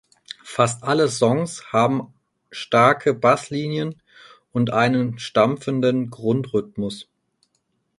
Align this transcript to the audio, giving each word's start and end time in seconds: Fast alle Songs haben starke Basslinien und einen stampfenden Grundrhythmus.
Fast 0.43 0.83
alle 0.83 1.09
Songs 1.09 1.71
haben 1.73 2.11
starke 2.49 3.13
Basslinien 3.13 4.01
und 4.51 4.71
einen 4.71 5.19
stampfenden 5.19 6.09
Grundrhythmus. 6.09 7.07